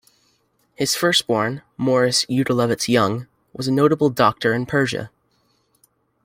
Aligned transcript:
His 0.73 0.95
firstborn, 0.95 1.61
Morris 1.77 2.25
Youdelevitz 2.25 2.87
Young, 2.89 3.27
was 3.53 3.67
a 3.67 3.71
notable 3.71 4.09
doctor 4.09 4.51
in 4.51 4.65
Persia. 4.65 5.11